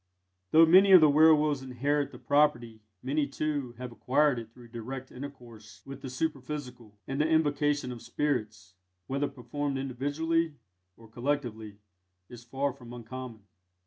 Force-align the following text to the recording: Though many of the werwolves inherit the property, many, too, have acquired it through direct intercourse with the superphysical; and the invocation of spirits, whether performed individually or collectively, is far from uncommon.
Though 0.49 0.65
many 0.65 0.93
of 0.93 0.99
the 1.01 1.11
werwolves 1.11 1.61
inherit 1.61 2.11
the 2.11 2.17
property, 2.17 2.81
many, 3.03 3.27
too, 3.27 3.75
have 3.77 3.91
acquired 3.91 4.39
it 4.39 4.51
through 4.51 4.69
direct 4.69 5.11
intercourse 5.11 5.83
with 5.85 6.01
the 6.01 6.09
superphysical; 6.09 6.97
and 7.07 7.21
the 7.21 7.27
invocation 7.29 7.91
of 7.91 8.01
spirits, 8.01 8.73
whether 9.05 9.27
performed 9.27 9.77
individually 9.77 10.55
or 10.97 11.07
collectively, 11.07 11.77
is 12.29 12.43
far 12.43 12.73
from 12.73 12.93
uncommon. 12.93 13.43